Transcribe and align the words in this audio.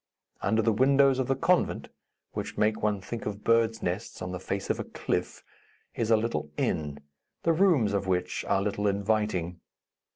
Under 0.41 0.63
the 0.63 0.73
windows 0.73 1.19
of 1.19 1.27
the 1.27 1.35
convent 1.35 1.87
which 2.31 2.57
make 2.57 2.81
one 2.81 3.01
think 3.01 3.27
of 3.27 3.43
birds' 3.43 3.83
nests 3.83 4.19
on 4.19 4.31
the 4.31 4.39
face 4.39 4.71
of 4.71 4.79
a 4.79 4.83
cliff 4.83 5.43
is 5.93 6.09
a 6.09 6.17
little 6.17 6.49
inn, 6.57 7.01
the 7.43 7.53
rooms 7.53 7.93
of 7.93 8.07
which 8.07 8.43
are 8.45 8.63
little 8.63 8.87
inviting. 8.87 9.59